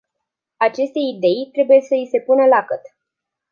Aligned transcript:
Acestei 0.57 1.09
idei 1.15 1.49
trebuie 1.53 1.81
să 1.81 1.95
i 1.95 2.05
se 2.11 2.19
pună 2.19 2.45
lacăt. 2.45 2.81